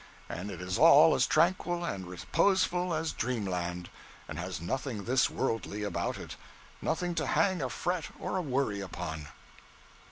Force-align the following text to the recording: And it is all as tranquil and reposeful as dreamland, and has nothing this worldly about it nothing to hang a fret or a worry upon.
And 0.27 0.49
it 0.49 0.61
is 0.61 0.79
all 0.79 1.13
as 1.13 1.27
tranquil 1.27 1.85
and 1.85 2.07
reposeful 2.07 2.91
as 2.91 3.11
dreamland, 3.13 3.87
and 4.27 4.39
has 4.39 4.59
nothing 4.59 5.03
this 5.03 5.29
worldly 5.29 5.83
about 5.83 6.17
it 6.17 6.37
nothing 6.81 7.13
to 7.13 7.27
hang 7.27 7.61
a 7.61 7.69
fret 7.69 8.05
or 8.19 8.35
a 8.37 8.41
worry 8.41 8.79
upon. 8.81 9.27